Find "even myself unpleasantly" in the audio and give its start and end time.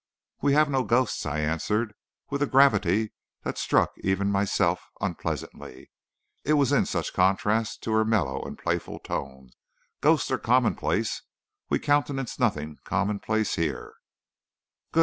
3.99-5.91